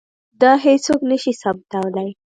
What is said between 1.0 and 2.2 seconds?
نه شي ثابتولی.